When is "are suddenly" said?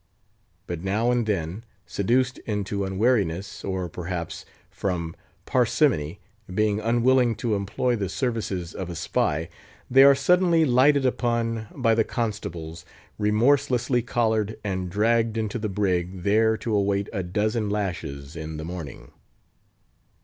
10.01-10.65